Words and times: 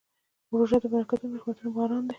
روژه 0.59 0.77
د 0.81 0.85
برکتونو 0.93 1.33
او 1.35 1.37
رحمتونو 1.39 1.69
باران 1.75 2.03
دی. 2.05 2.09